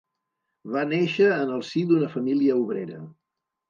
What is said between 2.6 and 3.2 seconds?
obrera.